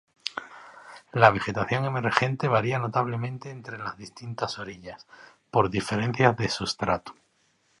[1.13, 5.05] La vegetación emergente varía notablemente entre las distintas orillas
[5.51, 7.13] por diferencias de sustrato.